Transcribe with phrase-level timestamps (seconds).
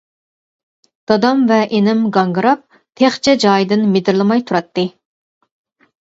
[1.09, 2.63] دادام ۋە ئىنىم گاڭگىراپ،
[3.01, 4.87] تېخىچە جايىدىن مىدىرلىماي تۇراتتى.